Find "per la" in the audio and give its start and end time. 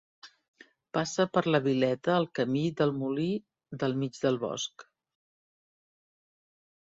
1.37-1.59